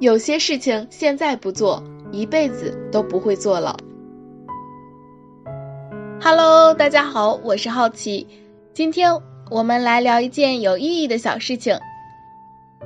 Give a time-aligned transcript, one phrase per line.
[0.00, 3.76] 有些事情现在不做，一辈子都不会做了。
[6.22, 8.26] Hello，大家好，我是好奇，
[8.72, 9.12] 今天
[9.50, 11.78] 我们来聊一件有意义的小事情。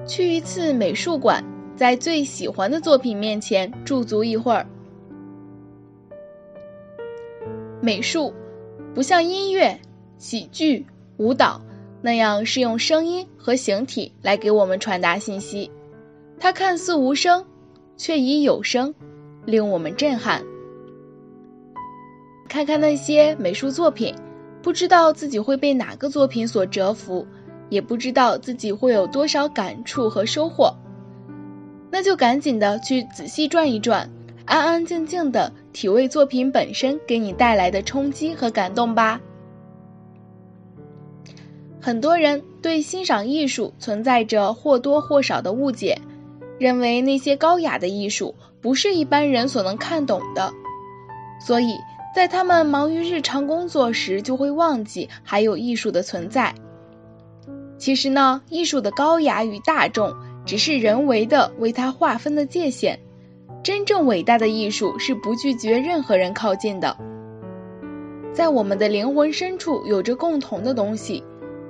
[0.08, 1.44] 去一次美术馆，
[1.76, 4.66] 在最喜欢的作品面前驻足一会儿。
[7.80, 8.34] 美术
[8.92, 9.78] 不像音乐、
[10.18, 10.84] 喜剧、
[11.18, 11.62] 舞蹈
[12.02, 15.70] 那样是用声音和形体来给我们传达信息，
[16.38, 17.44] 它看似无声，
[17.96, 18.94] 却已有声，
[19.44, 20.42] 令我们震撼。
[22.48, 24.14] 看看那些美术作品，
[24.62, 27.26] 不知道自己会被哪个作品所折服，
[27.68, 30.74] 也不知道自己会有多少感触和收获。
[31.90, 34.10] 那就赶紧的去仔细转一转。
[34.46, 39.18] 安安静静的体味作品本身给你带来的冲击和感动吧。
[41.80, 45.98] 很多人对欣赏艺术存在着或多或少的误解，
[46.58, 50.52] 认为那些高雅的艺术不是一般人所能看懂的，
[51.40, 51.76] 所以
[52.14, 56.54] 在他们忙于日常工作时就会忘记还有艺术的存在。
[57.76, 60.14] 其实呢，艺术的高雅与大众
[60.46, 63.00] 只是人为的为它划分的界限。
[63.62, 66.96] 真正伟大的艺术是不拒绝任何人靠近的。
[68.32, 71.24] 在我们的灵魂深处有着共同的东西，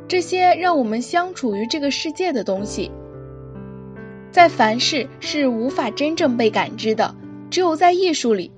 [0.09, 2.91] 这些让我们相处于这个世界的东西，
[4.35, 7.15] 在凡事是无法真正被感知的。
[7.53, 8.51] 只有在艺术里，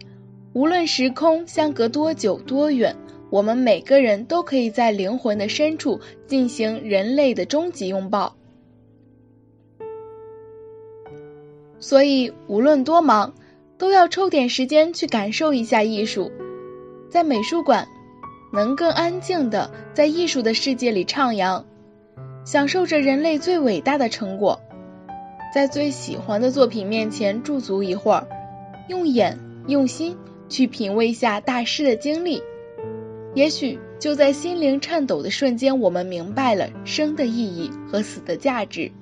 [0.54, 2.96] 无论时空相隔多久多远，
[3.28, 8.34] 我们每个人都可以在灵魂的深处进行人类的终极拥抱。
[11.78, 13.34] 所以，无论多忙，
[13.76, 16.32] 都要抽点时间去感受一下艺术。
[17.10, 17.86] 在美术馆，
[18.50, 21.64] 能更安静的在艺术的世界里徜徉，
[22.46, 24.58] 享受着人类最伟大的成果。
[25.56, 28.28] 在最喜欢的作品面前驻足一会儿，
[28.90, 30.14] 用眼用心
[30.50, 32.42] 去品味下大师的经历。
[33.34, 38.92] 也许就在心灵颤抖的瞬间，我们明白了生的意义和死的价值。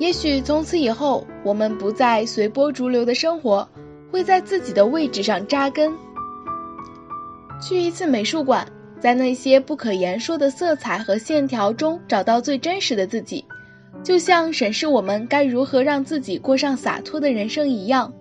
[0.00, 3.68] 也许从此以后，我们不再随波逐流的生活，
[4.10, 5.92] 会在自己的位置上扎根。
[7.62, 8.66] 去一次美术馆，
[8.98, 13.44] 在那些不可言说的色彩和线条中找到最真实的自己，
[14.02, 18.12] 就像审视我们该如何让自己过上洒脱的人生一样。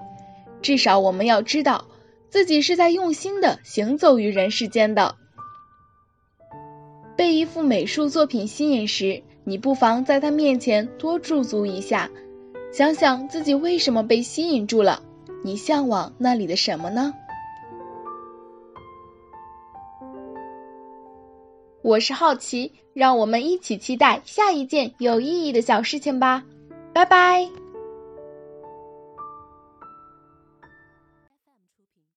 [0.62, 1.86] 至少我们要知道，
[2.30, 5.16] 自己是在用心的行走于人世间的。
[7.16, 12.10] 被一幅美术作品吸引时，你不妨在他面前多驻足一下，
[12.72, 15.02] 想想自己为什么被吸引住了，
[15.44, 17.14] 你向往那里的什么呢？
[21.88, 26.44] 我是好奇，让我们一起期待下一件有意义的小事情吧，
[26.94, 27.48] 拜拜。